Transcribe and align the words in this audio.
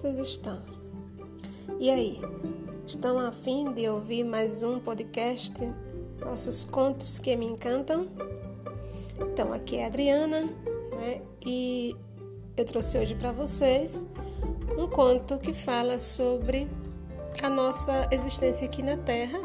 vocês 0.00 0.18
estão? 0.18 0.58
E 1.78 1.90
aí, 1.90 2.18
estão 2.86 3.18
a 3.18 3.32
fim 3.32 3.70
de 3.74 3.86
ouvir 3.86 4.24
mais 4.24 4.62
um 4.62 4.80
podcast? 4.80 5.52
Nossos 6.24 6.64
contos 6.64 7.18
que 7.18 7.36
me 7.36 7.44
encantam? 7.44 8.08
Então, 9.20 9.52
aqui 9.52 9.76
é 9.76 9.84
a 9.84 9.88
Adriana, 9.88 10.46
né? 10.96 11.20
E 11.44 11.94
eu 12.56 12.64
trouxe 12.64 12.96
hoje 12.96 13.14
para 13.14 13.30
vocês 13.30 14.02
um 14.78 14.88
conto 14.88 15.36
que 15.36 15.52
fala 15.52 15.98
sobre 15.98 16.66
a 17.42 17.50
nossa 17.50 18.08
existência 18.10 18.66
aqui 18.66 18.82
na 18.82 18.96
Terra 18.96 19.38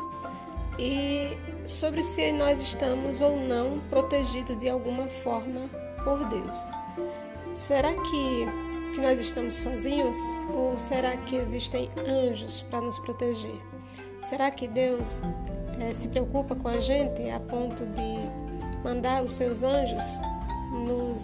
e 0.80 1.38
sobre 1.68 2.02
se 2.02 2.32
nós 2.32 2.62
estamos 2.62 3.20
ou 3.20 3.36
não 3.36 3.82
protegidos 3.90 4.58
de 4.58 4.70
alguma 4.70 5.10
forma 5.10 5.70
por 6.02 6.24
Deus. 6.30 6.72
Será 7.54 7.94
que, 7.94 8.46
que 8.96 9.02
nós 9.02 9.20
estamos 9.20 9.56
sozinhos 9.56 10.18
ou 10.54 10.78
será 10.78 11.18
que 11.18 11.36
existem 11.36 11.90
anjos 12.08 12.62
para 12.72 12.80
nos 12.80 12.98
proteger? 13.00 13.62
Será 14.24 14.50
que 14.50 14.70
Deus 14.70 15.22
é, 15.82 15.92
se 15.92 16.08
preocupa 16.08 16.56
com 16.56 16.70
a 16.70 16.80
gente 16.80 17.30
a 17.30 17.42
ponto 17.42 17.86
de 17.86 18.82
mandar 18.86 19.22
os 19.22 19.34
seus 19.34 19.64
anjos 19.64 20.18
nos 20.86 21.24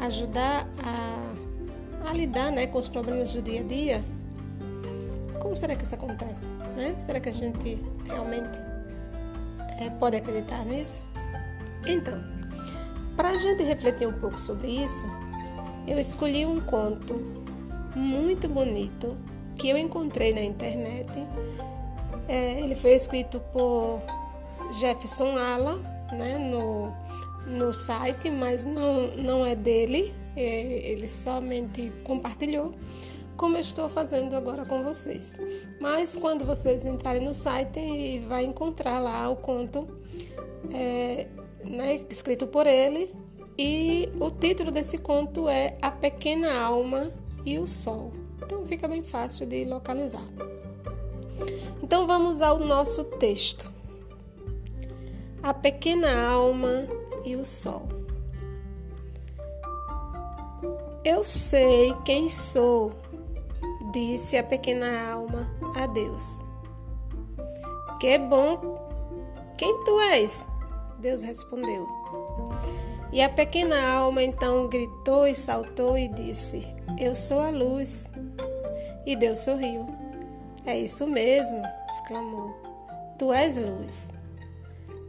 ajudar 0.00 0.68
a, 0.82 2.10
a 2.10 2.12
lidar 2.12 2.50
né, 2.50 2.66
com 2.66 2.80
os 2.80 2.88
problemas 2.88 3.32
do 3.32 3.40
dia 3.40 3.60
a 3.60 3.64
dia? 3.64 4.04
Como 5.40 5.56
será 5.56 5.76
que 5.76 5.84
isso 5.84 5.94
acontece? 5.94 6.50
Né? 6.76 6.98
Será 6.98 7.20
que 7.20 7.28
a 7.28 7.32
gente 7.32 7.80
realmente 8.04 8.58
é, 9.78 9.90
pode 9.90 10.16
acreditar 10.16 10.64
nisso? 10.64 11.06
Então, 11.86 12.20
para 13.14 13.28
a 13.28 13.36
gente 13.36 13.62
refletir 13.62 14.08
um 14.08 14.18
pouco 14.18 14.40
sobre 14.40 14.66
isso, 14.66 15.06
eu 15.86 15.98
escolhi 15.98 16.44
um 16.44 16.60
conto 16.60 17.14
muito 17.94 18.48
bonito 18.48 19.16
que 19.56 19.68
eu 19.68 19.78
encontrei 19.78 20.34
na 20.34 20.42
internet. 20.42 21.10
É, 22.28 22.60
ele 22.60 22.74
foi 22.74 22.92
escrito 22.92 23.40
por 23.52 24.02
Jefferson 24.72 25.36
Ala, 25.36 25.76
né, 26.12 26.38
no, 26.38 26.92
no 27.46 27.72
site, 27.72 28.30
mas 28.30 28.64
não, 28.64 29.08
não 29.16 29.46
é 29.46 29.54
dele, 29.54 30.12
é, 30.36 30.90
ele 30.90 31.08
somente 31.08 31.92
compartilhou, 32.04 32.72
como 33.36 33.56
eu 33.56 33.60
estou 33.60 33.88
fazendo 33.88 34.34
agora 34.34 34.64
com 34.64 34.82
vocês. 34.82 35.38
Mas 35.80 36.16
quando 36.16 36.44
vocês 36.44 36.84
entrarem 36.84 37.22
no 37.22 37.32
site, 37.32 38.18
vai 38.28 38.44
encontrar 38.44 38.98
lá 38.98 39.28
o 39.30 39.36
conto 39.36 39.86
é, 40.72 41.28
né, 41.64 42.00
escrito 42.10 42.46
por 42.46 42.66
ele 42.66 43.14
e 43.58 44.08
o 44.20 44.30
título 44.30 44.70
desse 44.70 44.98
conto 44.98 45.48
é 45.48 45.76
A 45.80 45.90
Pequena 45.90 46.60
Alma 46.60 47.10
e 47.44 47.58
o 47.58 47.66
Sol. 47.66 48.12
Então 48.42 48.66
fica 48.66 48.86
bem 48.86 49.02
fácil 49.02 49.46
de 49.46 49.64
localizar. 49.64 50.26
Então 51.82 52.06
vamos 52.06 52.42
ao 52.42 52.58
nosso 52.58 53.04
texto. 53.04 53.70
A 55.42 55.54
Pequena 55.54 56.28
Alma 56.28 56.86
e 57.24 57.36
o 57.36 57.44
Sol. 57.44 57.96
Eu 61.06 61.22
sei 61.22 61.94
quem 62.04 62.28
sou, 62.28 62.90
disse 63.92 64.36
a 64.36 64.42
pequena 64.42 65.08
alma 65.08 65.48
a 65.76 65.86
Deus. 65.86 66.44
Que 68.00 68.18
bom! 68.18 68.74
Quem 69.56 69.84
tu 69.84 70.00
és? 70.00 70.48
Deus 70.98 71.22
respondeu. 71.22 71.86
E 73.12 73.22
a 73.22 73.28
pequena 73.28 73.80
alma 73.80 74.22
então 74.22 74.68
gritou 74.68 75.26
e 75.26 75.34
saltou 75.34 75.96
e 75.96 76.08
disse: 76.08 76.66
Eu 76.98 77.14
sou 77.14 77.40
a 77.40 77.50
luz. 77.50 78.08
E 79.04 79.14
Deus 79.14 79.38
sorriu. 79.38 79.86
É 80.66 80.78
isso 80.78 81.06
mesmo, 81.06 81.62
exclamou. 81.88 82.54
Tu 83.18 83.32
és 83.32 83.56
luz. 83.56 84.08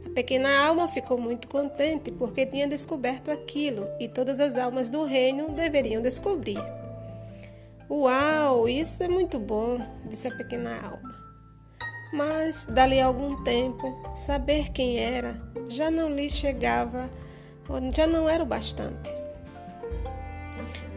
A 0.06 0.10
pequena 0.10 0.66
alma 0.66 0.88
ficou 0.88 1.18
muito 1.18 1.48
contente 1.48 2.12
porque 2.12 2.46
tinha 2.46 2.68
descoberto 2.68 3.30
aquilo 3.30 3.88
e 3.98 4.08
todas 4.08 4.38
as 4.40 4.56
almas 4.56 4.88
do 4.88 5.04
reino 5.04 5.50
deveriam 5.50 6.00
descobrir. 6.00 6.58
Uau, 7.90 8.68
isso 8.68 9.02
é 9.02 9.08
muito 9.08 9.38
bom, 9.38 9.80
disse 10.08 10.28
a 10.28 10.36
pequena 10.36 10.78
alma. 10.80 11.18
Mas, 12.12 12.66
dali 12.66 13.00
a 13.00 13.06
algum 13.06 13.42
tempo, 13.42 13.98
saber 14.14 14.70
quem 14.70 14.98
era 14.98 15.40
já 15.68 15.90
não 15.90 16.14
lhe 16.14 16.30
chegava 16.30 17.10
já 17.94 18.06
não 18.06 18.28
era 18.28 18.42
o 18.42 18.46
bastante. 18.46 19.14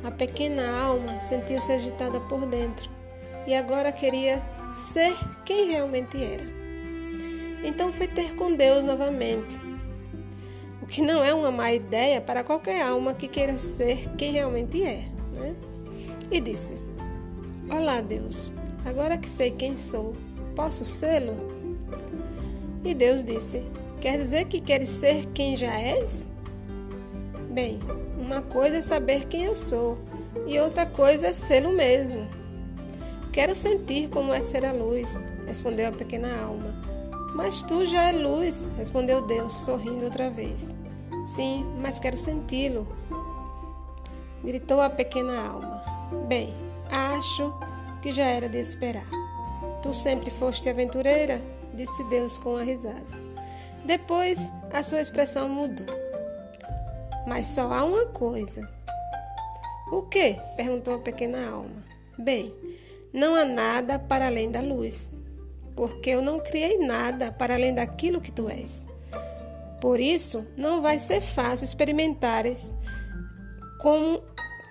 A 0.03 0.09
pequena 0.09 0.81
alma 0.81 1.19
sentiu-se 1.19 1.71
agitada 1.71 2.19
por 2.21 2.45
dentro 2.45 2.89
e 3.45 3.53
agora 3.53 3.91
queria 3.91 4.41
ser 4.73 5.13
quem 5.45 5.71
realmente 5.71 6.17
era. 6.21 6.43
Então 7.63 7.93
foi 7.93 8.07
ter 8.07 8.35
com 8.35 8.55
Deus 8.55 8.83
novamente, 8.83 9.59
o 10.81 10.87
que 10.87 11.01
não 11.01 11.23
é 11.23 11.33
uma 11.33 11.51
má 11.51 11.71
ideia 11.71 12.19
para 12.19 12.43
qualquer 12.43 12.81
alma 12.81 13.13
que 13.13 13.27
queira 13.27 13.57
ser 13.59 14.09
quem 14.17 14.31
realmente 14.31 14.83
é. 14.83 15.07
Né? 15.35 15.55
E 16.31 16.39
disse: 16.39 16.73
Olá, 17.69 18.01
Deus, 18.01 18.51
agora 18.83 19.17
que 19.17 19.29
sei 19.29 19.51
quem 19.51 19.77
sou, 19.77 20.15
posso 20.55 20.83
sê-lo? 20.83 21.51
E 22.83 22.95
Deus 22.95 23.23
disse: 23.23 23.63
Quer 23.99 24.17
dizer 24.17 24.45
que 24.45 24.59
queres 24.59 24.89
ser 24.89 25.27
quem 25.27 25.55
já 25.55 25.71
és? 25.71 26.30
Bem, 27.51 27.81
uma 28.17 28.41
coisa 28.41 28.77
é 28.77 28.81
saber 28.81 29.27
quem 29.27 29.43
eu 29.43 29.53
sou 29.53 29.97
e 30.47 30.57
outra 30.57 30.85
coisa 30.85 31.27
é 31.27 31.33
ser 31.33 31.65
o 31.65 31.73
mesmo. 31.73 32.25
Quero 33.33 33.53
sentir 33.53 34.07
como 34.07 34.33
é 34.33 34.41
ser 34.41 34.63
a 34.63 34.71
luz, 34.71 35.19
respondeu 35.45 35.89
a 35.89 35.91
pequena 35.91 36.29
alma. 36.41 36.73
Mas 37.35 37.61
tu 37.61 37.85
já 37.85 38.03
é 38.03 38.13
luz, 38.13 38.69
respondeu 38.77 39.27
Deus, 39.27 39.51
sorrindo 39.51 40.05
outra 40.05 40.29
vez. 40.29 40.73
Sim, 41.35 41.65
mas 41.81 41.99
quero 41.99 42.17
senti-lo, 42.17 42.87
gritou 44.41 44.79
a 44.79 44.89
pequena 44.89 45.37
alma. 45.45 45.83
Bem, 46.29 46.55
acho 46.89 47.53
que 48.01 48.13
já 48.13 48.27
era 48.27 48.47
de 48.47 48.59
esperar. 48.59 49.09
Tu 49.83 49.91
sempre 49.93 50.31
foste 50.31 50.69
aventureira, 50.69 51.41
disse 51.73 52.01
Deus 52.05 52.37
com 52.37 52.51
uma 52.51 52.63
risada. 52.63 53.19
Depois 53.83 54.53
a 54.71 54.81
sua 54.83 55.01
expressão 55.01 55.49
mudou. 55.49 56.00
Mas 57.25 57.47
só 57.47 57.71
há 57.71 57.83
uma 57.83 58.05
coisa. 58.07 58.69
O 59.91 60.03
que? 60.03 60.37
perguntou 60.55 60.95
a 60.95 60.99
pequena 60.99 61.49
alma. 61.49 61.83
Bem, 62.17 62.53
não 63.13 63.35
há 63.35 63.43
nada 63.43 63.99
para 63.99 64.27
além 64.27 64.49
da 64.49 64.61
luz, 64.61 65.11
porque 65.75 66.11
eu 66.11 66.21
não 66.21 66.39
criei 66.39 66.77
nada 66.77 67.31
para 67.31 67.55
além 67.55 67.73
daquilo 67.73 68.21
que 68.21 68.31
tu 68.31 68.49
és. 68.49 68.87
Por 69.81 69.99
isso, 69.99 70.45
não 70.55 70.81
vai 70.81 70.99
ser 70.99 71.21
fácil 71.21 71.65
experimentares 71.65 72.73
como 73.79 74.21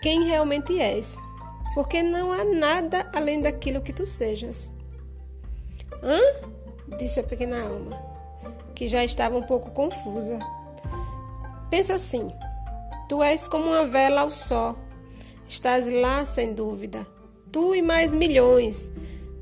quem 0.01 0.25
realmente 0.25 0.81
és, 0.81 1.19
porque 1.75 2.03
não 2.03 2.33
há 2.33 2.45
nada 2.45 3.11
além 3.13 3.43
daquilo 3.43 3.83
que 3.83 3.93
tu 3.93 4.07
sejas. 4.07 4.73
Hã? 6.03 6.19
disse 6.97 7.21
a 7.21 7.25
pequena 7.25 7.63
alma, 7.63 8.01
que 8.75 8.89
já 8.89 9.05
estava 9.05 9.37
um 9.37 9.43
pouco 9.43 9.71
confusa. 9.71 10.39
Pensa 11.71 11.95
assim: 11.95 12.29
tu 13.09 13.23
és 13.23 13.47
como 13.47 13.67
uma 13.67 13.87
vela 13.87 14.23
ao 14.23 14.31
sol. 14.31 14.77
Estás 15.49 15.91
lá 15.91 16.27
sem 16.27 16.53
dúvida. 16.53 17.07
Tu 17.53 17.77
e 17.77 17.83
mais 17.83 18.13
milhões, 18.13 18.91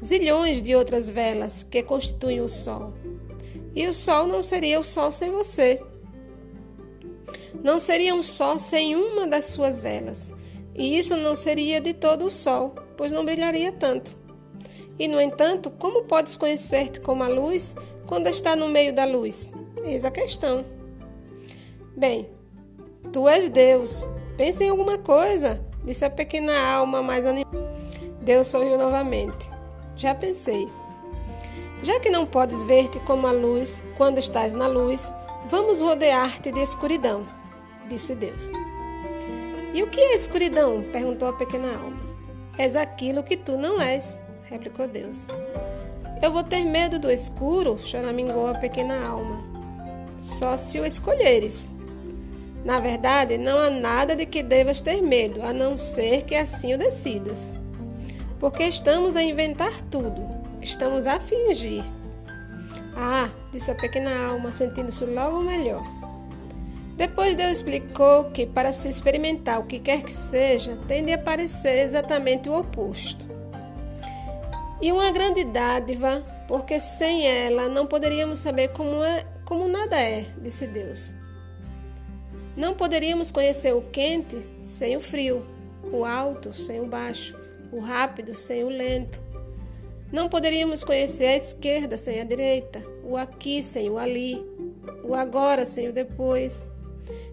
zilhões 0.02 0.62
de 0.62 0.74
outras 0.74 1.10
velas 1.10 1.62
que 1.62 1.82
constituem 1.82 2.40
o 2.40 2.48
sol. 2.48 2.94
E 3.74 3.86
o 3.86 3.94
sol 3.94 4.26
não 4.26 4.42
seria 4.42 4.78
o 4.80 4.84
sol 4.84 5.12
sem 5.12 5.30
você. 5.30 5.82
Não 7.62 7.78
seria 7.78 8.14
um 8.14 8.22
sol 8.22 8.58
sem 8.58 8.94
uma 8.96 9.26
das 9.26 9.46
suas 9.46 9.80
velas. 9.80 10.32
E 10.74 10.96
isso 10.96 11.16
não 11.16 11.34
seria 11.34 11.80
de 11.80 11.92
todo 11.92 12.26
o 12.26 12.30
sol, 12.30 12.74
pois 12.96 13.10
não 13.10 13.24
brilharia 13.24 13.72
tanto. 13.72 14.16
E, 14.98 15.06
no 15.06 15.20
entanto, 15.20 15.70
como 15.70 16.04
podes 16.04 16.36
conhecer-te 16.36 17.00
como 17.00 17.22
a 17.22 17.28
luz 17.28 17.74
quando 18.06 18.28
está 18.28 18.56
no 18.56 18.68
meio 18.68 18.92
da 18.92 19.04
luz? 19.04 19.50
Eis 19.84 20.04
a 20.04 20.10
questão. 20.10 20.77
Bem, 21.98 22.30
tu 23.12 23.28
és 23.28 23.50
Deus. 23.50 24.06
Pense 24.36 24.62
em 24.62 24.68
alguma 24.68 24.98
coisa, 24.98 25.60
disse 25.84 26.04
a 26.04 26.10
pequena 26.10 26.56
alma 26.56 27.02
mais 27.02 27.26
animada. 27.26 27.74
Deus 28.22 28.46
sorriu 28.46 28.78
novamente. 28.78 29.50
Já 29.96 30.14
pensei. 30.14 30.68
Já 31.82 31.98
que 31.98 32.08
não 32.08 32.24
podes 32.24 32.62
ver-te 32.62 33.00
como 33.00 33.26
a 33.26 33.32
luz 33.32 33.82
quando 33.96 34.18
estás 34.18 34.52
na 34.52 34.68
luz, 34.68 35.12
vamos 35.48 35.80
rodear-te 35.80 36.52
de 36.52 36.60
escuridão, 36.60 37.26
disse 37.88 38.14
Deus. 38.14 38.52
E 39.74 39.82
o 39.82 39.88
que 39.88 40.00
é 40.00 40.14
escuridão? 40.14 40.84
perguntou 40.92 41.28
a 41.28 41.32
pequena 41.32 41.66
alma. 41.66 41.98
És 42.56 42.76
aquilo 42.76 43.24
que 43.24 43.36
tu 43.36 43.58
não 43.58 43.80
és, 43.80 44.20
replicou 44.44 44.86
Deus. 44.86 45.26
Eu 46.22 46.30
vou 46.30 46.44
ter 46.44 46.62
medo 46.62 47.00
do 47.00 47.10
escuro, 47.10 47.76
choramingou 47.76 48.46
a 48.46 48.54
pequena 48.54 49.04
alma. 49.04 49.42
Só 50.20 50.56
se 50.56 50.78
o 50.78 50.86
escolheres, 50.86 51.72
na 52.68 52.80
verdade, 52.80 53.38
não 53.38 53.58
há 53.58 53.70
nada 53.70 54.14
de 54.14 54.26
que 54.26 54.42
devas 54.42 54.82
ter 54.82 55.00
medo, 55.00 55.42
a 55.42 55.54
não 55.54 55.78
ser 55.78 56.24
que 56.24 56.34
assim 56.34 56.74
o 56.74 56.78
decidas. 56.78 57.56
porque 58.38 58.62
estamos 58.62 59.16
a 59.16 59.22
inventar 59.22 59.80
tudo, 59.90 60.28
estamos 60.60 61.06
a 61.06 61.18
fingir. 61.18 61.82
Ah, 62.94 63.30
disse 63.54 63.70
a 63.70 63.74
pequena 63.74 64.10
alma, 64.28 64.52
sentindo-se 64.52 65.06
logo 65.06 65.40
melhor. 65.40 65.82
Depois 66.94 67.34
Deus 67.34 67.52
explicou 67.52 68.24
que 68.32 68.44
para 68.44 68.70
se 68.74 68.90
experimentar 68.90 69.60
o 69.60 69.64
que 69.64 69.78
quer 69.78 70.02
que 70.02 70.12
seja, 70.14 70.76
tem 70.86 71.02
de 71.02 71.14
aparecer 71.14 71.86
exatamente 71.86 72.50
o 72.50 72.58
oposto. 72.58 73.26
E 74.82 74.92
uma 74.92 75.10
grande 75.10 75.42
dádiva, 75.42 76.22
porque 76.46 76.78
sem 76.78 77.26
ela 77.26 77.66
não 77.66 77.86
poderíamos 77.86 78.40
saber 78.40 78.68
como, 78.72 79.02
é, 79.02 79.24
como 79.46 79.66
nada 79.66 79.98
é, 79.98 80.26
disse 80.42 80.66
Deus. 80.66 81.14
Não 82.58 82.74
poderíamos 82.74 83.30
conhecer 83.30 83.72
o 83.72 83.80
quente 83.80 84.36
sem 84.60 84.96
o 84.96 85.00
frio, 85.00 85.46
o 85.92 86.04
alto 86.04 86.52
sem 86.52 86.80
o 86.80 86.86
baixo, 86.86 87.38
o 87.70 87.78
rápido 87.78 88.34
sem 88.34 88.64
o 88.64 88.68
lento. 88.68 89.22
Não 90.10 90.28
poderíamos 90.28 90.82
conhecer 90.82 91.26
a 91.26 91.36
esquerda 91.36 91.96
sem 91.96 92.20
a 92.20 92.24
direita, 92.24 92.84
o 93.04 93.16
aqui 93.16 93.62
sem 93.62 93.88
o 93.88 93.96
ali, 93.96 94.44
o 95.04 95.14
agora 95.14 95.64
sem 95.64 95.88
o 95.88 95.92
depois. 95.92 96.66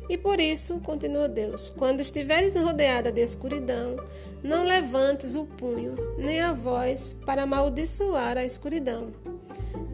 E 0.07 0.15
por 0.15 0.39
isso, 0.39 0.79
continua 0.81 1.27
Deus, 1.27 1.71
quando 1.71 2.01
estiveres 2.01 2.55
rodeada 2.55 3.11
de 3.11 3.21
escuridão, 3.21 3.95
não 4.43 4.63
levantes 4.63 5.33
o 5.33 5.45
punho, 5.45 5.95
nem 6.19 6.39
a 6.39 6.53
voz, 6.53 7.15
para 7.25 7.41
amaldiçoar 7.41 8.37
a 8.37 8.45
escuridão. 8.45 9.11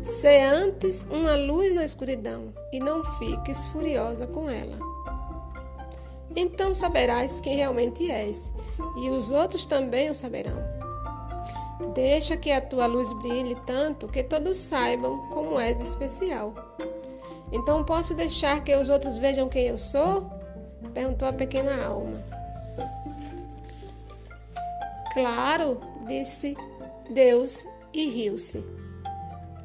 Sê 0.04 0.42
antes 0.42 1.08
uma 1.10 1.38
luz 1.38 1.74
na 1.74 1.86
escuridão, 1.86 2.54
e 2.74 2.82
não 2.82 3.02
fiques 3.18 3.68
furiosa 3.68 4.28
com 4.28 4.50
ela. 4.50 4.91
Então 6.36 6.74
saberás 6.74 7.40
quem 7.40 7.56
realmente 7.56 8.10
és, 8.10 8.52
e 8.98 9.10
os 9.10 9.32
outros 9.32 9.66
também 9.66 10.10
o 10.10 10.14
saberão. 10.14 10.58
Deixa 11.94 12.38
que 12.38 12.52
a 12.52 12.62
tua 12.62 12.86
luz 12.86 13.12
brilhe 13.14 13.56
tanto 13.66 14.08
que 14.08 14.24
todos 14.24 14.56
saibam 14.58 15.28
como 15.30 15.60
és 15.60 15.80
especial. 15.82 16.54
Então 17.52 17.84
posso 17.84 18.14
deixar 18.14 18.64
que 18.64 18.74
os 18.76 18.90
outros 18.90 19.18
vejam 19.18 19.50
quem 19.50 19.68
eu 19.68 19.78
sou? 19.78 20.30
perguntou 20.94 21.28
a 21.28 21.34
pequena 21.34 21.86
alma. 21.86 22.24
Claro, 25.14 25.82
disse 26.08 26.56
Deus 27.10 27.66
e 27.94 28.10
riu-se. 28.10 28.64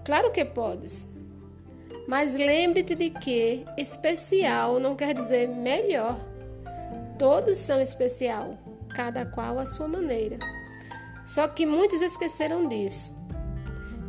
Claro 0.04 0.30
que 0.32 0.44
podes. 0.44 1.06
Mas 2.08 2.34
lembre-te 2.34 2.94
de 2.94 3.10
que 3.10 3.64
especial 3.76 4.78
não 4.80 4.96
quer 4.96 5.14
dizer 5.14 5.48
melhor. 5.48 6.16
Todos 7.18 7.56
são 7.56 7.80
especial, 7.80 8.58
cada 8.94 9.24
qual 9.24 9.58
à 9.58 9.66
sua 9.66 9.88
maneira. 9.88 10.38
Só 11.24 11.48
que 11.48 11.64
muitos 11.64 12.00
esqueceram 12.00 12.68
disso. 12.68 13.16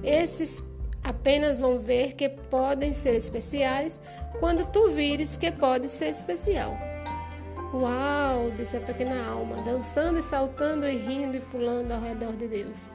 Esses 0.04 0.63
apenas 1.04 1.57
vão 1.57 1.80
ver 1.80 2.13
que 2.13 2.27
podem 2.27 2.94
ser 2.94 3.15
especiais 3.15 4.00
quando 4.39 4.65
tu 4.65 4.92
vires 4.92 5.38
que 5.38 5.51
pode 5.51 5.89
ser 5.89 6.09
especial. 6.09 6.77
Uau! 7.74 8.51
disse 8.51 8.77
a 8.77 8.81
pequena 8.81 9.27
alma, 9.27 9.62
dançando 9.62 10.19
e 10.19 10.24
saltando 10.24 10.88
e 10.88 10.95
rindo 10.95 11.38
e 11.38 11.42
pulando 11.42 11.92
ao 11.92 12.01
redor 12.01 12.33
de 12.33 12.48
Deus. 12.48 12.92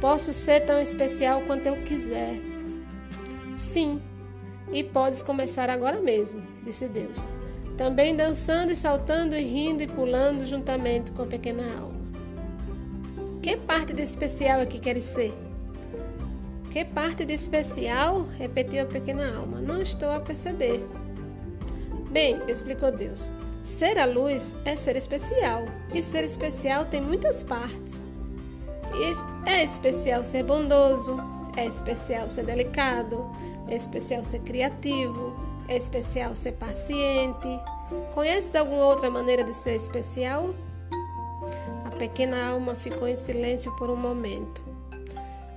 Posso 0.00 0.32
ser 0.32 0.60
tão 0.60 0.78
especial 0.78 1.42
quanto 1.42 1.66
eu 1.66 1.76
quiser. 1.84 2.40
Sim, 3.56 4.00
e 4.72 4.84
podes 4.84 5.22
começar 5.22 5.68
agora 5.70 6.00
mesmo, 6.00 6.46
disse 6.64 6.86
Deus, 6.86 7.28
também 7.78 8.14
dançando 8.14 8.72
e 8.72 8.76
saltando 8.76 9.36
e 9.36 9.42
rindo 9.42 9.84
e 9.84 9.86
pulando 9.86 10.44
juntamente 10.44 11.12
com 11.12 11.22
a 11.22 11.26
pequena 11.26 11.62
alma. 11.78 11.96
Que 13.40 13.56
parte 13.56 13.92
de 13.92 14.02
especial 14.02 14.60
é 14.60 14.66
que 14.66 14.80
queres 14.80 15.04
ser? 15.04 15.32
Que 16.72 16.84
parte 16.84 17.24
de 17.24 17.32
especial? 17.32 18.26
repetiu 18.36 18.82
a 18.82 18.86
pequena 18.86 19.32
alma. 19.36 19.60
Não 19.60 19.80
estou 19.80 20.10
a 20.10 20.18
perceber. 20.18 20.84
Bem, 22.10 22.40
explicou 22.48 22.90
Deus. 22.90 23.32
Ser 23.64 23.96
a 23.96 24.06
luz 24.06 24.56
é 24.64 24.74
ser 24.74 24.96
especial, 24.96 25.66
e 25.94 26.02
ser 26.02 26.24
especial 26.24 26.86
tem 26.86 27.00
muitas 27.00 27.42
partes. 27.42 28.02
É 29.46 29.62
especial 29.62 30.24
ser 30.24 30.42
bondoso, 30.42 31.16
é 31.56 31.66
especial 31.66 32.28
ser 32.28 32.44
delicado, 32.44 33.30
é 33.68 33.76
especial 33.76 34.24
ser 34.24 34.40
criativo, 34.40 35.47
é 35.68 35.76
especial 35.76 36.34
ser 36.34 36.52
paciente. 36.52 37.48
Conhece 38.14 38.56
alguma 38.56 38.84
outra 38.84 39.10
maneira 39.10 39.44
de 39.44 39.54
ser 39.54 39.76
especial? 39.76 40.54
A 41.84 41.90
pequena 41.90 42.50
alma 42.50 42.74
ficou 42.74 43.06
em 43.06 43.16
silêncio 43.16 43.74
por 43.76 43.90
um 43.90 43.96
momento. 43.96 44.64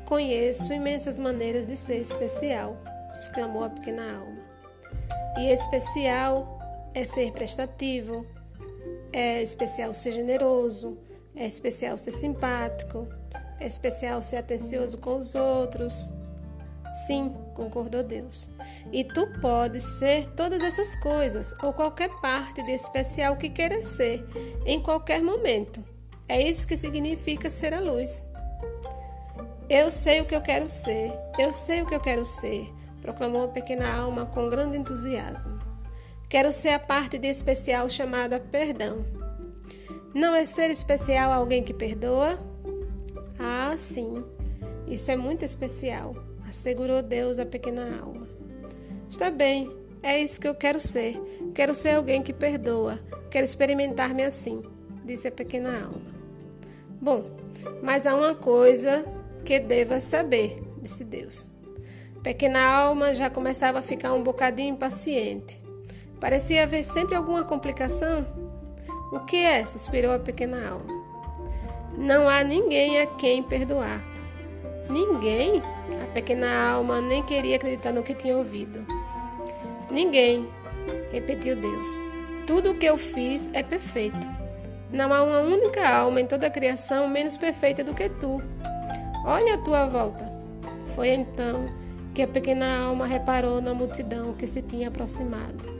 Conheço 0.05 0.73
imensas 0.73 1.17
maneiras 1.17 1.65
de 1.65 1.77
ser 1.77 1.97
especial, 1.97 2.77
exclamou 3.17 3.63
a 3.63 3.69
pequena 3.69 4.03
alma. 4.17 4.41
E 5.37 5.49
especial 5.49 6.59
é 6.93 7.05
ser 7.05 7.31
prestativo, 7.31 8.25
é 9.13 9.41
especial 9.41 9.93
ser 9.93 10.11
generoso, 10.11 10.97
é 11.35 11.47
especial 11.47 11.97
ser 11.97 12.11
simpático, 12.11 13.07
é 13.59 13.65
especial 13.65 14.21
ser 14.21 14.37
atencioso 14.37 14.97
com 14.97 15.17
os 15.17 15.35
outros. 15.35 16.11
Sim, 16.93 17.33
concordou 17.53 18.03
Deus. 18.03 18.49
E 18.91 19.03
tu 19.03 19.27
podes 19.39 19.83
ser 19.83 20.27
todas 20.35 20.61
essas 20.61 20.93
coisas, 20.95 21.55
ou 21.63 21.71
qualquer 21.71 22.09
parte 22.21 22.61
de 22.63 22.71
especial 22.71 23.37
que 23.37 23.49
queira 23.49 23.81
ser, 23.81 24.25
em 24.65 24.81
qualquer 24.81 25.21
momento. 25.21 25.83
É 26.27 26.41
isso 26.41 26.67
que 26.67 26.75
significa 26.75 27.49
ser 27.49 27.73
a 27.73 27.79
luz. 27.79 28.25
Eu 29.69 29.89
sei 29.89 30.19
o 30.19 30.25
que 30.25 30.35
eu 30.35 30.41
quero 30.41 30.67
ser, 30.67 31.13
eu 31.39 31.53
sei 31.53 31.81
o 31.81 31.85
que 31.85 31.95
eu 31.95 31.99
quero 31.99 32.25
ser, 32.25 32.69
proclamou 33.01 33.45
a 33.45 33.47
pequena 33.47 33.89
alma 33.93 34.25
com 34.25 34.49
grande 34.49 34.77
entusiasmo. 34.77 35.59
Quero 36.27 36.51
ser 36.51 36.69
a 36.69 36.79
parte 36.79 37.17
de 37.17 37.27
especial 37.27 37.89
chamada 37.89 38.39
perdão. 38.39 39.05
Não 40.13 40.35
é 40.35 40.45
ser 40.45 40.69
especial 40.71 41.31
alguém 41.31 41.63
que 41.63 41.73
perdoa? 41.73 42.37
Ah, 43.39 43.75
sim, 43.77 44.23
isso 44.87 45.09
é 45.09 45.15
muito 45.15 45.45
especial, 45.45 46.15
assegurou 46.51 47.01
Deus 47.01 47.39
à 47.39 47.45
pequena 47.45 48.01
alma. 48.01 48.27
Está 49.09 49.31
bem, 49.31 49.71
é 50.03 50.21
isso 50.21 50.39
que 50.39 50.47
eu 50.47 50.53
quero 50.53 50.81
ser. 50.81 51.17
Quero 51.55 51.73
ser 51.73 51.91
alguém 51.91 52.21
que 52.21 52.33
perdoa. 52.33 52.99
Quero 53.29 53.45
experimentar-me 53.45 54.23
assim, 54.23 54.61
disse 55.05 55.29
a 55.29 55.31
pequena 55.31 55.85
alma. 55.85 56.11
Bom, 57.01 57.31
mas 57.81 58.05
há 58.05 58.13
uma 58.13 58.35
coisa 58.35 59.05
que 59.45 59.61
deva 59.61 60.01
saber, 60.01 60.61
disse 60.81 61.05
Deus. 61.05 61.47
Pequena 62.21 62.59
alma 62.59 63.15
já 63.15 63.29
começava 63.29 63.79
a 63.79 63.81
ficar 63.81 64.13
um 64.13 64.21
bocadinho 64.21 64.73
impaciente. 64.73 65.57
Parecia 66.19 66.63
haver 66.63 66.83
sempre 66.83 67.15
alguma 67.15 67.45
complicação. 67.45 68.27
O 69.13 69.21
que 69.21 69.37
é? 69.37 69.65
suspirou 69.65 70.11
a 70.13 70.19
pequena 70.19 70.69
alma. 70.69 71.01
Não 71.97 72.27
há 72.27 72.43
ninguém 72.43 72.99
a 72.99 73.07
quem 73.07 73.41
perdoar. 73.41 74.03
Ninguém? 74.89 75.63
Pequena 76.13 76.71
alma 76.71 76.99
nem 77.01 77.23
queria 77.23 77.55
acreditar 77.55 77.93
no 77.93 78.03
que 78.03 78.13
tinha 78.13 78.37
ouvido. 78.37 78.85
Ninguém, 79.89 80.47
repetiu 81.11 81.55
Deus. 81.55 81.87
Tudo 82.45 82.71
o 82.71 82.77
que 82.77 82.85
eu 82.85 82.97
fiz 82.97 83.49
é 83.53 83.63
perfeito. 83.63 84.27
Não 84.91 85.13
há 85.13 85.23
uma 85.23 85.39
única 85.39 85.87
alma 85.87 86.19
em 86.19 86.25
toda 86.25 86.47
a 86.47 86.49
criação 86.49 87.07
menos 87.07 87.37
perfeita 87.37 87.83
do 87.83 87.93
que 87.93 88.09
tu. 88.09 88.41
Olha 89.25 89.53
a 89.53 89.57
tua 89.57 89.85
volta. 89.85 90.25
Foi 90.95 91.09
então 91.09 91.65
que 92.13 92.21
a 92.21 92.27
pequena 92.27 92.83
alma 92.85 93.05
reparou 93.05 93.61
na 93.61 93.73
multidão 93.73 94.33
que 94.33 94.45
se 94.45 94.61
tinha 94.61 94.89
aproximado. 94.89 95.71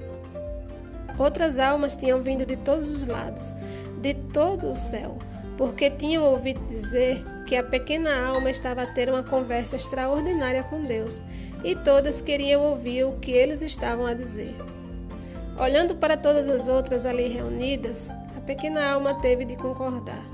Outras 1.18 1.60
almas 1.60 1.94
tinham 1.94 2.22
vindo 2.22 2.46
de 2.46 2.56
todos 2.56 2.90
os 2.90 3.06
lados, 3.06 3.54
de 4.02 4.14
todo 4.14 4.72
o 4.72 4.76
céu, 4.76 5.18
porque 5.62 5.92
tinham 5.92 6.24
ouvido 6.24 6.66
dizer 6.66 7.24
que 7.46 7.56
a 7.56 7.62
pequena 7.62 8.26
alma 8.26 8.50
estava 8.50 8.82
a 8.82 8.88
ter 8.88 9.08
uma 9.10 9.22
conversa 9.22 9.76
extraordinária 9.76 10.64
com 10.64 10.84
Deus, 10.84 11.22
e 11.64 11.76
todas 11.76 12.20
queriam 12.20 12.64
ouvir 12.64 13.04
o 13.04 13.20
que 13.20 13.30
eles 13.30 13.62
estavam 13.62 14.08
a 14.08 14.16
dizer. 14.16 14.56
Olhando 15.60 15.94
para 15.94 16.18
todas 16.18 16.50
as 16.50 16.68
outras 16.68 17.06
ali 17.06 17.28
reunidas, 17.28 18.10
a 18.36 18.42
pequena 18.42 18.92
alma 18.92 19.22
teve 19.22 19.46
de 19.46 19.56
concordar. 19.56 20.26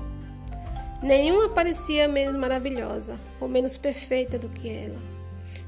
Nenhuma 1.02 1.50
parecia 1.50 2.08
menos 2.08 2.34
maravilhosa 2.34 3.20
ou 3.38 3.48
menos 3.48 3.76
perfeita 3.76 4.38
do 4.38 4.48
que 4.48 4.70
ela. 4.70 4.98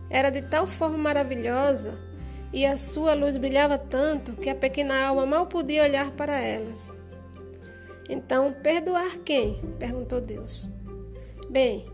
Era 0.08 0.30
de 0.30 0.40
tal 0.40 0.66
forma 0.66 0.96
maravilhosa 0.96 2.00
e 2.50 2.64
a 2.64 2.78
sua 2.78 3.12
luz 3.12 3.36
brilhava 3.36 3.76
tanto 3.76 4.32
que 4.32 4.48
a 4.48 4.54
pequena 4.54 5.04
alma 5.04 5.26
mal 5.26 5.46
podia 5.46 5.82
olhar 5.82 6.10
para 6.12 6.40
elas. 6.40 6.98
Então, 8.10 8.52
perdoar 8.52 9.18
quem? 9.18 9.60
perguntou 9.78 10.20
Deus. 10.20 10.68
Bem, 11.48 11.86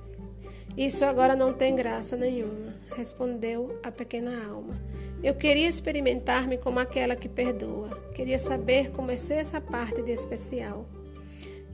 isso 0.75 1.05
agora 1.05 1.37
não 1.37 1.53
tem 1.53 1.77
graça 1.77 2.17
nenhuma, 2.17 2.75
respondeu 2.97 3.79
a 3.85 3.93
pequena 3.93 4.33
alma. 4.49 4.81
Eu 5.23 5.35
queria 5.35 5.69
experimentar-me 5.69 6.57
como 6.57 6.79
aquela 6.79 7.15
que 7.15 7.29
perdoa. 7.29 7.91
Queria 8.15 8.39
saber 8.39 8.91
como 8.93 9.11
é 9.11 9.19
ser 9.19 9.35
essa 9.35 9.61
parte 9.61 10.03
de 10.03 10.11
especial. 10.11 10.87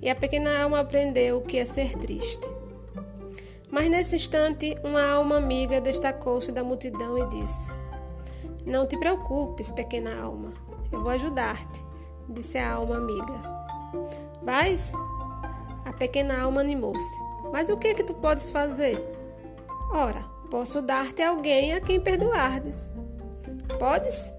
e 0.01 0.11
a 0.11 0.17
pequena 0.17 0.61
alma 0.61 0.81
aprendeu 0.81 1.39
o 1.39 1.43
que 1.43 1.59
é 1.59 1.65
ser 1.65 1.97
triste. 1.97 2.45
Mas 3.71 3.89
nesse 3.89 4.17
instante, 4.17 4.77
uma 4.83 5.09
alma 5.09 5.37
amiga 5.37 5.81
destacou-se 5.81 6.51
da 6.51 6.65
multidão 6.65 7.17
e 7.17 7.29
disse: 7.29 7.71
Não 8.67 8.89
te 8.89 8.99
preocupes, 8.99 9.71
pequena 9.71 10.21
alma, 10.21 10.53
eu 10.91 11.01
vou 11.01 11.13
ajudar-te, 11.13 11.85
disse 12.29 12.59
a 12.59 12.73
alma 12.73 12.97
amiga. 12.97 13.63
Vais? 14.43 14.93
A 15.85 15.93
pequena 15.93 16.43
alma 16.43 16.61
animou-se. 16.61 17.23
Mas 17.53 17.69
o 17.69 17.77
que 17.77 17.89
é 17.89 17.95
que 17.95 18.03
tu 18.03 18.15
podes 18.15 18.51
fazer? 18.51 18.99
Ora, 19.93 20.25
posso 20.51 20.81
dar-te 20.81 21.23
alguém 21.23 21.75
a 21.75 21.81
quem 21.81 22.01
perdoardes. 22.01 22.91
Podes? 23.79 24.33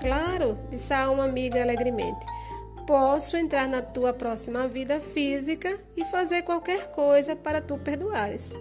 Claro, 0.00 0.58
disse 0.68 0.92
a 0.92 1.04
alma 1.04 1.24
amiga 1.24 1.62
alegremente. 1.62 2.26
Posso 2.86 3.36
entrar 3.36 3.66
na 3.68 3.80
tua 3.80 4.12
próxima 4.12 4.68
vida 4.68 5.00
física 5.00 5.78
e 5.96 6.04
fazer 6.04 6.42
qualquer 6.42 6.90
coisa 6.90 7.34
para 7.34 7.62
tu 7.62 7.78
perdoares. 7.78 8.52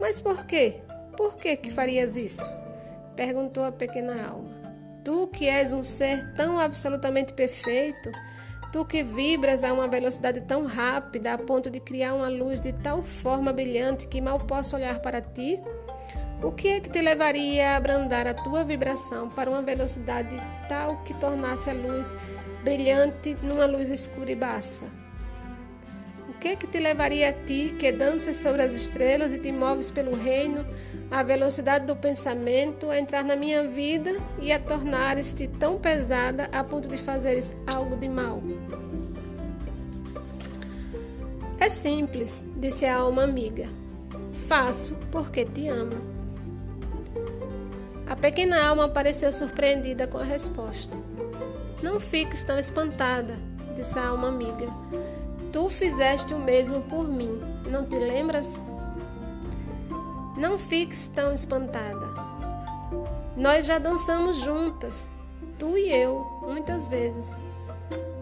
Mas 0.00 0.20
por 0.20 0.44
quê? 0.46 0.80
Por 1.16 1.36
que 1.36 1.56
que 1.56 1.70
farias 1.70 2.16
isso? 2.16 2.50
perguntou 3.14 3.64
a 3.64 3.72
pequena 3.72 4.28
alma. 4.28 4.50
Tu 5.04 5.26
que 5.28 5.48
és 5.48 5.72
um 5.72 5.84
ser 5.84 6.34
tão 6.34 6.58
absolutamente 6.58 7.32
perfeito, 7.32 8.10
tu 8.76 8.84
que 8.84 9.02
vibras 9.02 9.64
a 9.64 9.72
uma 9.72 9.88
velocidade 9.88 10.42
tão 10.42 10.66
rápida 10.66 11.32
a 11.32 11.38
ponto 11.38 11.70
de 11.70 11.80
criar 11.80 12.12
uma 12.12 12.28
luz 12.28 12.60
de 12.60 12.74
tal 12.74 13.02
forma 13.02 13.50
brilhante 13.50 14.06
que 14.06 14.20
mal 14.20 14.38
posso 14.40 14.76
olhar 14.76 14.98
para 14.98 15.22
ti, 15.22 15.58
o 16.42 16.52
que 16.52 16.68
é 16.68 16.80
que 16.80 16.90
te 16.90 17.00
levaria 17.00 17.70
a 17.70 17.76
abrandar 17.76 18.26
a 18.26 18.34
tua 18.34 18.64
vibração 18.64 19.30
para 19.30 19.48
uma 19.48 19.62
velocidade 19.62 20.38
tal 20.68 21.02
que 21.04 21.14
tornasse 21.14 21.70
a 21.70 21.72
luz 21.72 22.14
brilhante 22.62 23.34
numa 23.42 23.64
luz 23.64 23.88
escura 23.88 24.30
e 24.30 24.34
baça? 24.34 24.92
O 26.28 26.38
que 26.38 26.48
é 26.48 26.56
que 26.56 26.66
te 26.66 26.78
levaria 26.78 27.30
a 27.30 27.32
ti, 27.32 27.74
que 27.78 27.90
danças 27.90 28.36
sobre 28.36 28.60
as 28.60 28.74
estrelas 28.74 29.32
e 29.32 29.38
te 29.38 29.50
moves 29.50 29.90
pelo 29.90 30.14
reino, 30.14 30.66
à 31.10 31.22
velocidade 31.22 31.86
do 31.86 31.96
pensamento, 31.96 32.90
a 32.90 32.98
entrar 32.98 33.24
na 33.24 33.34
minha 33.34 33.66
vida 33.66 34.10
e 34.38 34.52
a 34.52 34.60
tornares-te 34.60 35.48
tão 35.48 35.78
pesada 35.78 36.50
a 36.52 36.62
ponto 36.62 36.90
de 36.90 36.98
fazeres 36.98 37.56
algo 37.66 37.96
de 37.96 38.06
mal? 38.06 38.42
É 41.58 41.70
simples, 41.70 42.44
disse 42.56 42.84
a 42.84 42.98
alma 42.98 43.22
amiga. 43.24 43.66
Faço 44.46 44.94
porque 45.10 45.44
te 45.44 45.68
amo. 45.68 45.96
A 48.06 48.14
pequena 48.14 48.62
alma 48.62 48.88
pareceu 48.88 49.32
surpreendida 49.32 50.06
com 50.06 50.18
a 50.18 50.22
resposta. 50.22 50.96
Não 51.82 51.98
fiques 51.98 52.42
tão 52.42 52.58
espantada, 52.58 53.38
disse 53.74 53.98
a 53.98 54.08
alma 54.08 54.28
amiga. 54.28 54.68
Tu 55.50 55.68
fizeste 55.70 56.34
o 56.34 56.38
mesmo 56.38 56.82
por 56.82 57.08
mim, 57.08 57.40
não 57.70 57.86
te 57.86 57.96
lembras? 57.96 58.60
Não 60.36 60.58
fiques 60.58 61.08
tão 61.08 61.32
espantada. 61.32 62.06
Nós 63.34 63.64
já 63.64 63.78
dançamos 63.78 64.36
juntas, 64.36 65.08
tu 65.58 65.76
e 65.76 65.90
eu, 65.90 66.24
muitas 66.42 66.86
vezes. 66.86 67.40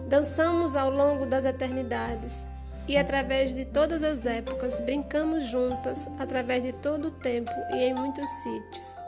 Dançamos 0.07 0.75
ao 0.75 0.89
longo 0.89 1.25
das 1.25 1.43
eternidades 1.43 2.47
e 2.87 2.97
através 2.97 3.53
de 3.53 3.65
todas 3.65 4.03
as 4.03 4.25
épocas, 4.25 4.79
brincamos 4.79 5.45
juntas 5.45 6.07
através 6.19 6.61
de 6.61 6.73
todo 6.73 7.07
o 7.07 7.11
tempo 7.11 7.51
e 7.71 7.83
em 7.83 7.93
muitos 7.93 8.29
sítios. 8.43 8.99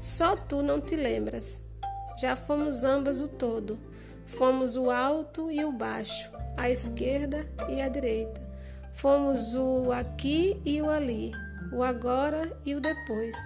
Só 0.00 0.34
tu 0.34 0.62
não 0.62 0.80
te 0.80 0.96
lembras. 0.96 1.62
Já 2.18 2.34
fomos 2.34 2.82
ambas 2.82 3.20
o 3.20 3.28
todo. 3.28 3.78
Fomos 4.24 4.76
o 4.76 4.90
alto 4.90 5.50
e 5.50 5.64
o 5.64 5.72
baixo, 5.72 6.30
a 6.56 6.70
esquerda 6.70 7.46
e 7.68 7.82
a 7.82 7.88
direita. 7.88 8.40
Fomos 8.94 9.54
o 9.54 9.92
aqui 9.92 10.60
e 10.64 10.80
o 10.80 10.88
ali, 10.88 11.32
o 11.72 11.82
agora 11.82 12.56
e 12.64 12.74
o 12.74 12.80
depois. 12.80 13.36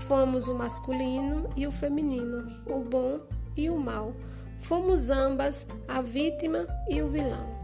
Fomos 0.00 0.48
o 0.48 0.54
masculino 0.54 1.48
e 1.56 1.66
o 1.66 1.72
feminino, 1.72 2.62
o 2.66 2.80
bom 2.80 3.20
e 3.56 3.70
o 3.70 3.78
mal. 3.78 4.14
Fomos 4.58 5.10
ambas 5.10 5.66
a 5.86 6.00
vítima 6.00 6.66
e 6.88 7.02
o 7.02 7.08
vilão. 7.08 7.61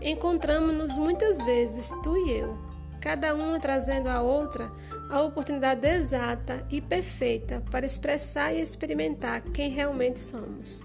Encontramos-nos 0.00 0.96
muitas 0.96 1.40
vezes, 1.40 1.92
tu 2.02 2.16
e 2.16 2.38
eu, 2.38 2.58
cada 3.00 3.34
uma 3.34 3.60
trazendo 3.60 4.08
à 4.08 4.20
outra 4.22 4.70
a 5.10 5.20
oportunidade 5.22 5.86
exata 5.86 6.66
e 6.70 6.80
perfeita 6.80 7.62
para 7.70 7.86
expressar 7.86 8.52
e 8.52 8.60
experimentar 8.60 9.42
quem 9.42 9.70
realmente 9.70 10.20
somos. 10.20 10.84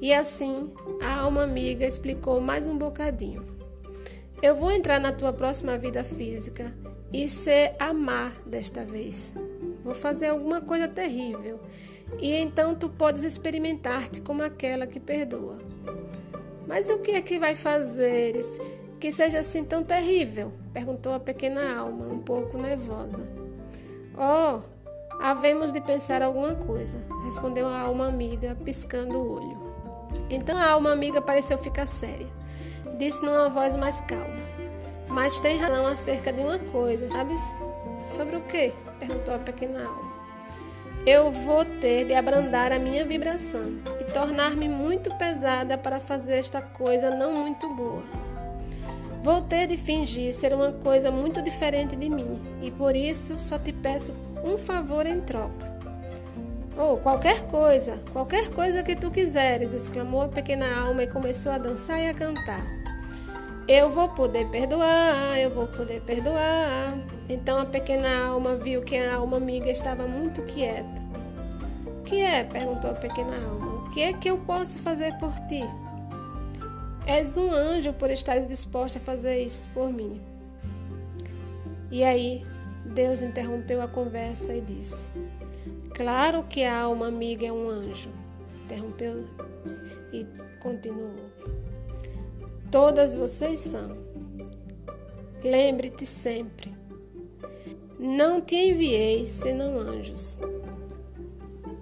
E 0.00 0.14
assim, 0.14 0.72
a 1.02 1.20
alma 1.20 1.42
amiga 1.42 1.84
explicou 1.84 2.40
mais 2.40 2.66
um 2.66 2.78
bocadinho. 2.78 3.46
Eu 4.42 4.56
vou 4.56 4.72
entrar 4.72 4.98
na 4.98 5.12
tua 5.12 5.32
próxima 5.32 5.76
vida 5.76 6.02
física 6.02 6.74
e 7.12 7.28
ser 7.28 7.76
amar 7.78 8.32
desta 8.46 8.84
vez. 8.84 9.34
Vou 9.84 9.94
fazer 9.94 10.28
alguma 10.28 10.62
coisa 10.62 10.88
terrível 10.88 11.60
e 12.18 12.32
então 12.32 12.74
tu 12.74 12.88
podes 12.88 13.22
experimentar-te 13.22 14.22
como 14.22 14.42
aquela 14.42 14.86
que 14.86 14.98
perdoa. 14.98 15.58
Mas 16.70 16.88
o 16.88 16.98
que 16.98 17.10
é 17.10 17.20
que 17.20 17.36
vai 17.36 17.56
fazer 17.56 18.40
que 19.00 19.10
seja 19.10 19.40
assim 19.40 19.64
tão 19.64 19.82
terrível? 19.82 20.52
perguntou 20.72 21.12
a 21.12 21.18
pequena 21.18 21.76
alma, 21.76 22.06
um 22.06 22.20
pouco 22.20 22.56
nervosa. 22.56 23.28
Oh, 24.16 24.60
havemos 25.20 25.72
de 25.72 25.80
pensar 25.80 26.22
alguma 26.22 26.54
coisa, 26.54 27.04
respondeu 27.24 27.66
a 27.66 27.80
alma 27.80 28.06
amiga, 28.06 28.56
piscando 28.64 29.18
o 29.18 29.32
olho. 29.32 29.74
Então 30.30 30.56
a 30.56 30.70
alma 30.70 30.92
amiga 30.92 31.20
pareceu 31.20 31.58
ficar 31.58 31.88
séria. 31.88 32.28
Disse 32.96 33.24
numa 33.24 33.48
voz 33.48 33.74
mais 33.74 34.00
calma: 34.02 34.40
Mas 35.08 35.40
tem 35.40 35.58
razão 35.58 35.84
acerca 35.88 36.32
de 36.32 36.40
uma 36.40 36.60
coisa, 36.60 37.08
sabes? 37.08 37.42
Sobre 38.06 38.36
o 38.36 38.42
quê? 38.42 38.72
perguntou 39.00 39.34
a 39.34 39.38
pequena 39.40 39.84
alma. 39.84 40.10
Eu 41.04 41.32
vou 41.32 41.64
ter 41.64 42.04
de 42.04 42.14
abrandar 42.14 42.70
a 42.70 42.78
minha 42.78 43.04
vibração 43.04 43.80
tornar-me 44.12 44.68
muito 44.68 45.12
pesada 45.16 45.78
para 45.78 46.00
fazer 46.00 46.38
esta 46.38 46.60
coisa 46.60 47.10
não 47.10 47.32
muito 47.32 47.68
boa. 47.74 48.02
Vou 49.22 49.42
ter 49.42 49.66
de 49.66 49.76
fingir 49.76 50.32
ser 50.32 50.54
uma 50.54 50.72
coisa 50.72 51.10
muito 51.10 51.42
diferente 51.42 51.94
de 51.94 52.08
mim 52.08 52.40
e 52.62 52.70
por 52.70 52.96
isso 52.96 53.38
só 53.38 53.58
te 53.58 53.72
peço 53.72 54.14
um 54.42 54.56
favor 54.56 55.06
em 55.06 55.20
troca. 55.20 55.70
Ou 56.76 56.94
oh, 56.94 56.96
qualquer 56.96 57.42
coisa, 57.46 58.00
qualquer 58.12 58.48
coisa 58.50 58.82
que 58.82 58.96
tu 58.96 59.10
quiseres, 59.10 59.74
exclamou 59.74 60.22
a 60.22 60.28
pequena 60.28 60.80
alma 60.80 61.02
e 61.02 61.06
começou 61.06 61.52
a 61.52 61.58
dançar 61.58 62.00
e 62.00 62.08
a 62.08 62.14
cantar. 62.14 62.64
Eu 63.68 63.90
vou 63.90 64.08
poder 64.08 64.48
perdoar, 64.48 65.38
eu 65.38 65.50
vou 65.50 65.66
poder 65.66 66.00
perdoar. 66.00 66.98
Então 67.28 67.60
a 67.60 67.66
pequena 67.66 68.26
alma 68.26 68.56
viu 68.56 68.82
que 68.82 68.96
a 68.96 69.14
alma 69.14 69.36
amiga 69.36 69.70
estava 69.70 70.06
muito 70.08 70.42
quieta. 70.42 71.00
O 71.86 72.02
que 72.02 72.20
é? 72.20 72.42
perguntou 72.42 72.90
a 72.90 72.94
pequena 72.94 73.36
alma. 73.36 73.69
Que 73.92 74.02
é 74.02 74.12
que 74.12 74.30
eu 74.30 74.38
posso 74.38 74.78
fazer 74.78 75.16
por 75.18 75.32
ti? 75.46 75.62
És 77.06 77.36
um 77.36 77.50
anjo 77.50 77.92
por 77.92 78.10
estares 78.10 78.46
disposta 78.46 78.98
a 78.98 79.02
fazer 79.02 79.42
isso 79.42 79.68
por 79.74 79.92
mim. 79.92 80.20
E 81.90 82.04
aí, 82.04 82.44
Deus 82.84 83.20
interrompeu 83.20 83.82
a 83.82 83.88
conversa 83.88 84.54
e 84.54 84.60
disse: 84.60 85.06
Claro 85.94 86.44
que 86.44 86.62
a 86.62 86.82
alma 86.82 87.08
amiga 87.08 87.46
é 87.46 87.52
um 87.52 87.68
anjo. 87.68 88.10
Interrompeu 88.64 89.26
e 90.12 90.24
continuou. 90.60 91.30
Todas 92.70 93.16
vocês 93.16 93.60
são. 93.60 93.96
Lembre-te 95.42 96.06
sempre: 96.06 96.72
não 97.98 98.40
te 98.40 98.56
enviei 98.56 99.26
senão 99.26 99.78
anjos. 99.78 100.38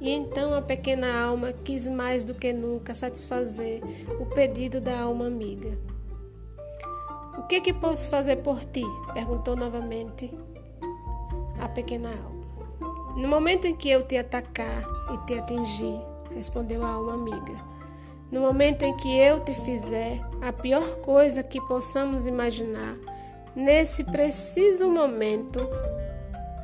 E 0.00 0.10
então 0.10 0.54
a 0.54 0.62
pequena 0.62 1.20
alma 1.20 1.52
quis 1.52 1.88
mais 1.88 2.22
do 2.24 2.34
que 2.34 2.52
nunca 2.52 2.94
satisfazer 2.94 3.82
o 4.20 4.26
pedido 4.26 4.80
da 4.80 5.00
alma 5.00 5.26
amiga. 5.26 5.76
O 7.36 7.42
que 7.48 7.60
que 7.60 7.72
posso 7.72 8.08
fazer 8.08 8.36
por 8.36 8.64
ti? 8.64 8.84
perguntou 9.12 9.56
novamente 9.56 10.32
a 11.60 11.68
pequena 11.68 12.10
alma. 12.10 12.38
No 13.16 13.26
momento 13.26 13.66
em 13.66 13.74
que 13.74 13.90
eu 13.90 14.02
te 14.04 14.16
atacar 14.16 14.84
e 15.12 15.26
te 15.26 15.38
atingir, 15.38 16.00
respondeu 16.34 16.84
a 16.84 16.90
alma 16.90 17.14
amiga. 17.14 17.78
No 18.30 18.42
momento 18.42 18.82
em 18.82 18.96
que 18.96 19.18
eu 19.18 19.40
te 19.40 19.54
fizer 19.54 20.20
a 20.40 20.52
pior 20.52 20.98
coisa 20.98 21.42
que 21.42 21.60
possamos 21.62 22.26
imaginar, 22.26 22.96
nesse 23.56 24.04
preciso 24.04 24.88
momento, 24.88 25.60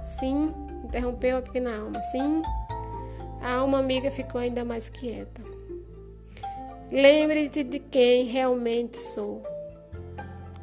sim, 0.04 0.52
interrompeu 0.84 1.38
a 1.38 1.42
pequena 1.42 1.76
alma, 1.76 2.02
sim, 2.04 2.42
a 3.44 3.56
alma 3.56 3.78
amiga 3.78 4.10
ficou 4.10 4.40
ainda 4.40 4.64
mais 4.64 4.88
quieta. 4.88 5.42
Lembre-te 6.90 7.62
de 7.62 7.78
quem 7.78 8.24
realmente 8.24 8.98
sou. 8.98 9.42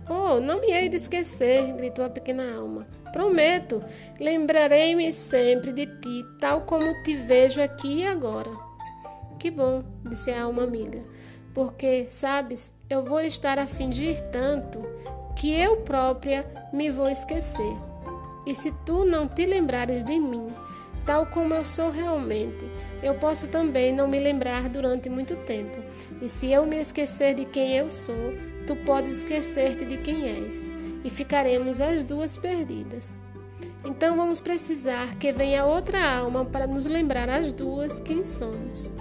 Oh, 0.10 0.40
não 0.40 0.60
me 0.60 0.72
hei 0.72 0.90
de 0.90 0.96
esquecer, 0.96 1.72
gritou 1.74 2.04
a 2.04 2.10
pequena 2.10 2.56
alma. 2.56 2.88
Prometo, 3.14 3.84
lembrarei-me 4.20 5.14
sempre 5.14 5.72
de 5.72 5.86
ti, 5.86 6.26
tal 6.40 6.62
como 6.62 7.04
te 7.04 7.16
vejo 7.16 7.62
aqui 7.62 8.00
e 8.00 8.08
agora. 8.08 8.50
Que 9.38 9.52
bom, 9.52 9.84
disse 10.10 10.32
a 10.32 10.44
alma 10.44 10.64
amiga, 10.64 11.04
porque, 11.54 12.08
sabes, 12.10 12.74
eu 12.90 13.04
vou 13.04 13.22
estar 13.22 13.60
a 13.60 13.68
fingir 13.68 14.20
tanto 14.32 14.82
que 15.36 15.54
eu 15.54 15.78
própria 15.78 16.44
me 16.74 16.90
vou 16.90 17.10
esquecer. 17.10 17.78
E 18.48 18.56
se 18.56 18.72
tu 18.88 19.06
não 19.06 19.28
te 19.28 19.46
lembrares 19.46 20.04
de 20.04 20.18
mim, 20.18 20.52
tal 21.06 21.26
como 21.26 21.54
eu 21.54 21.66
sou 21.66 21.90
realmente, 21.92 22.70
eu 23.02 23.16
posso 23.16 23.48
também 23.48 23.94
não 23.94 24.08
me 24.08 24.20
lembrar 24.20 24.70
durante 24.70 25.10
muito 25.10 25.36
tempo. 25.38 25.78
E 26.22 26.30
se 26.30 26.52
eu 26.52 26.66
me 26.66 26.78
esquecer 26.80 27.34
de 27.34 27.46
quem 27.46 27.78
eu 27.78 27.90
sou, 27.90 28.34
tu 28.68 28.76
podes 28.76 29.20
esquecer-te 29.20 29.86
de 29.86 29.98
quem 29.98 30.30
és, 30.30 30.70
e 31.04 31.10
ficaremos 31.10 31.82
as 31.82 32.04
duas 32.04 32.38
perdidas. 32.38 33.16
Então 33.84 34.16
vamos 34.16 34.40
precisar 34.40 35.16
que 35.16 35.32
venha 35.32 35.66
outra 35.66 36.18
alma 36.18 36.46
para 36.46 36.68
nos 36.68 36.86
lembrar 36.86 37.30
as 37.30 37.52
duas 37.52 38.00
quem 38.00 38.24
somos. 38.24 38.92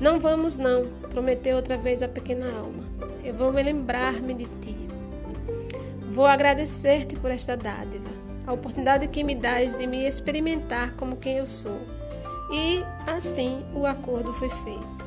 Não 0.00 0.18
vamos 0.18 0.56
não, 0.56 0.88
prometeu 1.10 1.56
outra 1.56 1.76
vez 1.76 2.02
a 2.02 2.08
pequena 2.08 2.46
alma. 2.58 2.82
Eu 3.22 3.34
vou 3.34 3.52
me 3.52 3.62
lembrar-me 3.62 4.34
de 4.34 4.46
ti. 4.60 4.76
Vou 6.10 6.26
agradecer-te 6.26 7.16
por 7.16 7.30
esta 7.30 7.56
dádiva, 7.56 8.10
a 8.46 8.52
oportunidade 8.52 9.08
que 9.08 9.24
me 9.24 9.34
dás 9.34 9.74
de 9.74 9.86
me 9.86 10.06
experimentar 10.06 10.92
como 10.92 11.16
quem 11.16 11.38
eu 11.38 11.46
sou. 11.46 11.80
E 12.52 12.82
assim 13.06 13.64
o 13.74 13.84
acordo 13.84 14.32
foi 14.32 14.48
feito. 14.48 15.06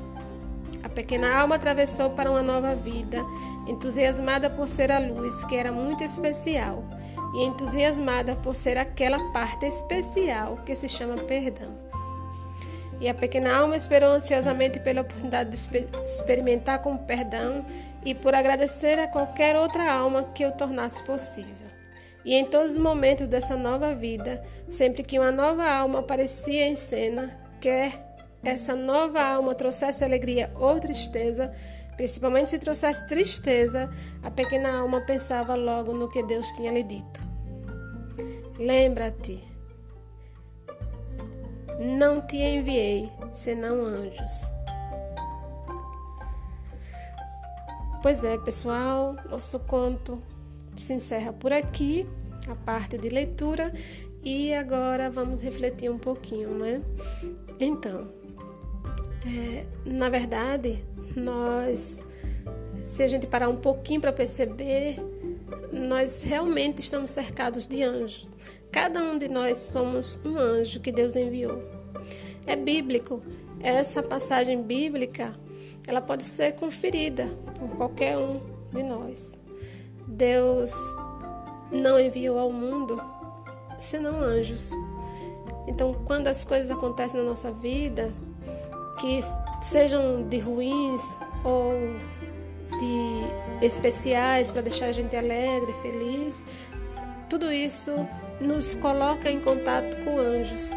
A 0.83 0.89
pequena 0.89 1.33
alma 1.39 1.55
atravessou 1.55 2.09
para 2.11 2.29
uma 2.29 2.41
nova 2.41 2.75
vida, 2.75 3.25
entusiasmada 3.67 4.49
por 4.49 4.67
ser 4.67 4.91
a 4.91 4.99
luz, 4.99 5.43
que 5.45 5.55
era 5.55 5.71
muito 5.71 6.03
especial 6.03 6.83
e 7.33 7.43
entusiasmada 7.43 8.35
por 8.35 8.55
ser 8.55 8.77
aquela 8.77 9.31
parte 9.31 9.65
especial 9.65 10.57
que 10.65 10.75
se 10.75 10.89
chama 10.89 11.17
perdão. 11.23 11.77
E 12.99 13.07
a 13.07 13.13
pequena 13.13 13.55
alma 13.55 13.77
esperou 13.77 14.11
ansiosamente 14.11 14.79
pela 14.79 15.01
oportunidade 15.01 15.51
de 15.51 15.87
experimentar 16.05 16.79
com 16.79 16.97
perdão 16.97 17.65
e 18.03 18.13
por 18.13 18.35
agradecer 18.35 18.99
a 18.99 19.07
qualquer 19.07 19.55
outra 19.55 19.89
alma 19.89 20.23
que 20.35 20.45
o 20.45 20.51
tornasse 20.51 21.01
possível. 21.03 21.58
E 22.25 22.35
em 22.35 22.45
todos 22.45 22.73
os 22.73 22.77
momentos 22.77 23.27
dessa 23.27 23.55
nova 23.55 23.95
vida, 23.95 24.43
sempre 24.67 25.03
que 25.03 25.17
uma 25.17 25.31
nova 25.31 25.65
alma 25.65 25.99
aparecia 25.99 26.67
em 26.67 26.75
cena, 26.75 27.39
quer 27.61 28.07
essa 28.43 28.75
nova 28.75 29.21
alma 29.21 29.53
trouxesse 29.55 30.03
alegria 30.03 30.51
ou 30.55 30.79
tristeza, 30.79 31.53
Principalmente 31.99 32.49
se 32.49 32.57
trouxesse 32.57 33.05
tristeza, 33.07 33.89
a 34.23 34.31
pequena 34.31 34.79
alma 34.79 35.01
pensava 35.01 35.53
logo 35.53 35.91
no 35.91 36.07
que 36.07 36.23
Deus 36.23 36.49
tinha 36.53 36.71
lhe 36.71 36.81
dito. 36.81 37.19
Lembra-te, 38.57 39.43
não 41.77 42.25
te 42.25 42.37
enviei 42.37 43.11
senão 43.33 43.81
anjos. 43.81 44.49
Pois 48.01 48.23
é, 48.23 48.37
pessoal, 48.37 49.17
nosso 49.29 49.59
conto 49.59 50.23
se 50.81 50.93
encerra 50.93 51.33
por 51.33 51.51
aqui, 51.51 52.05
a 52.47 52.55
parte 52.55 52.97
de 52.97 53.09
leitura, 53.09 53.71
e 54.23 54.53
agora 54.53 55.09
vamos 55.09 55.41
refletir 55.41 55.89
um 55.89 55.97
pouquinho, 55.97 56.49
né? 56.49 56.81
Então, 57.59 58.11
é, 59.25 59.65
na 59.85 60.09
verdade, 60.09 60.83
nós, 61.15 62.03
se 62.85 63.03
a 63.03 63.07
gente 63.07 63.27
parar 63.27 63.49
um 63.49 63.55
pouquinho 63.55 64.01
para 64.01 64.11
perceber, 64.11 64.97
nós 65.71 66.23
realmente 66.23 66.79
estamos 66.79 67.09
cercados 67.09 67.67
de 67.67 67.83
anjos. 67.83 68.27
Cada 68.71 69.01
um 69.01 69.17
de 69.17 69.27
nós 69.27 69.57
somos 69.57 70.19
um 70.23 70.37
anjo 70.37 70.79
que 70.79 70.91
Deus 70.91 71.15
enviou. 71.15 71.63
É 72.45 72.55
bíblico. 72.55 73.21
Essa 73.61 74.01
passagem 74.01 74.61
bíblica, 74.63 75.37
ela 75.87 76.01
pode 76.01 76.23
ser 76.23 76.53
conferida 76.53 77.27
por 77.57 77.69
qualquer 77.75 78.17
um 78.17 78.41
de 78.71 78.83
nós. 78.83 79.37
Deus 80.09 80.73
não 81.71 81.99
enviou 81.99 82.39
ao 82.39 82.51
mundo 82.51 83.01
senão 83.79 84.19
anjos. 84.19 84.71
Então, 85.67 85.95
quando 86.05 86.27
as 86.27 86.43
coisas 86.43 86.71
acontecem 86.71 87.19
na 87.19 87.25
nossa 87.25 87.51
vida, 87.51 88.11
que 88.99 89.19
sejam 89.61 90.27
de 90.27 90.39
ruins 90.39 91.17
ou 91.43 91.73
de 92.79 93.65
especiais 93.65 94.51
para 94.51 94.61
deixar 94.61 94.87
a 94.87 94.91
gente 94.91 95.15
alegre, 95.15 95.71
feliz, 95.81 96.43
tudo 97.29 97.51
isso 97.51 97.93
nos 98.41 98.73
coloca 98.73 99.29
em 99.29 99.39
contato 99.39 100.03
com 100.03 100.17
anjos. 100.17 100.73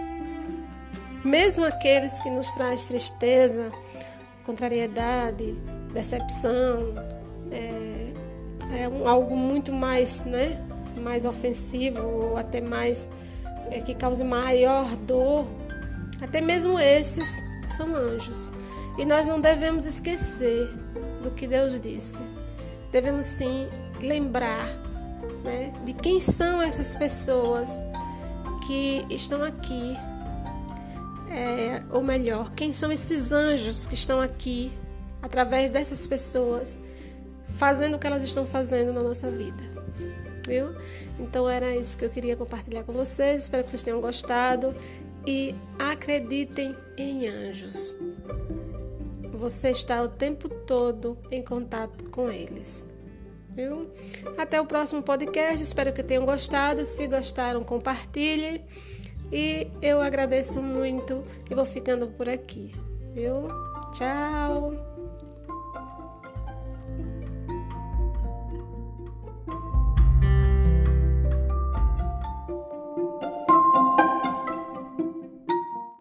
Mesmo 1.25 1.64
aqueles 1.64 2.21
que 2.21 2.29
nos 2.29 2.51
traz 2.53 2.87
tristeza, 2.87 3.73
contrariedade, 4.45 5.53
decepção, 5.92 6.95
é, 7.51 8.01
é 8.76 8.88
um, 8.88 9.06
algo 9.06 9.37
muito 9.37 9.72
mais, 9.72 10.24
né, 10.24 10.58
mais 10.96 11.24
ofensivo 11.24 12.00
ou 12.00 12.37
até 12.37 12.61
mais 12.61 13.11
é, 13.70 13.80
que 13.80 13.94
cause 13.94 14.22
maior 14.24 14.88
dor, 14.96 15.46
até 16.20 16.40
mesmo 16.40 16.78
esses 16.78 17.42
são 17.66 17.94
anjos. 17.94 18.52
E 18.98 19.04
nós 19.04 19.26
não 19.26 19.40
devemos 19.40 19.87
esquecer 19.87 20.68
do 21.22 21.30
que 21.30 21.46
Deus 21.46 21.78
disse. 21.80 22.20
Devemos 22.92 23.24
sim 23.24 23.68
lembrar 24.00 24.66
né, 25.42 25.72
de 25.85 25.92
quem 25.94 26.20
são 26.20 26.61
essas 26.61 26.94
pessoas 26.94 27.85
que 28.66 29.04
estão 29.11 29.42
aqui. 29.42 29.96
É, 31.30 31.82
ou 31.90 32.02
melhor, 32.02 32.52
quem 32.52 32.74
são 32.74 32.92
esses 32.92 33.32
anjos 33.32 33.87
que 33.87 33.94
estão 33.94 34.20
aqui 34.20 34.70
através 35.22 35.70
dessas 35.70 36.06
pessoas 36.06 36.78
fazendo 37.56 37.94
o 37.94 37.98
que 37.98 38.06
elas 38.06 38.22
estão 38.22 38.46
fazendo 38.46 38.92
na 38.92 39.02
nossa 39.02 39.30
vida. 39.30 39.62
Viu? 40.46 40.74
Então 41.18 41.48
era 41.48 41.74
isso 41.74 41.96
que 41.96 42.04
eu 42.04 42.10
queria 42.10 42.36
compartilhar 42.36 42.82
com 42.84 42.92
vocês. 42.92 43.44
Espero 43.44 43.64
que 43.64 43.70
vocês 43.70 43.82
tenham 43.82 44.00
gostado 44.00 44.74
e 45.26 45.54
acreditem 45.78 46.76
em 46.96 47.28
anjos. 47.28 47.96
Você 49.32 49.70
está 49.70 50.02
o 50.02 50.08
tempo 50.08 50.48
todo 50.48 51.18
em 51.30 51.42
contato 51.42 52.08
com 52.10 52.30
eles. 52.30 52.86
Viu? 53.50 53.90
Até 54.38 54.60
o 54.60 54.66
próximo 54.66 55.02
podcast. 55.02 55.62
Espero 55.62 55.92
que 55.92 56.02
tenham 56.02 56.24
gostado. 56.24 56.84
Se 56.84 57.06
gostaram, 57.06 57.62
compartilhem. 57.62 58.64
E 59.30 59.68
eu 59.80 60.00
agradeço 60.00 60.60
muito 60.60 61.24
e 61.50 61.54
vou 61.54 61.64
ficando 61.64 62.06
por 62.08 62.28
aqui. 62.28 62.74
Viu? 63.14 63.48
Tchau! 63.92 64.91